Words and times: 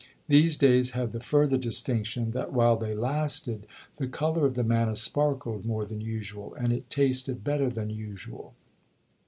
These 0.27 0.57
days 0.57 0.91
had 0.97 1.11
the 1.11 1.19
further 1.19 1.57
distinction 1.57 2.31
that, 2.31 2.51
while 2.51 2.75
they 2.75 2.95
lasted, 2.95 3.67
the 3.97 4.07
color 4.07 4.47
of 4.47 4.55
the 4.55 4.63
manna 4.63 4.95
sparkled 4.95 5.63
more 5.63 5.85
than 5.85 6.01
usual, 6.01 6.55
and 6.55 6.73
it 6.73 6.89
tasted 6.89 7.43
better 7.43 7.69
than 7.69 7.91
usual. 7.91 8.55